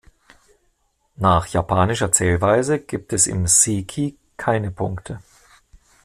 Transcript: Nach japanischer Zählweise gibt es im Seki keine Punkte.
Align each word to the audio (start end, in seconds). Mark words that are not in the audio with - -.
Nach 1.17 1.45
japanischer 1.45 2.11
Zählweise 2.11 2.79
gibt 2.79 3.13
es 3.13 3.27
im 3.27 3.45
Seki 3.45 4.17
keine 4.35 4.71
Punkte. 4.71 5.19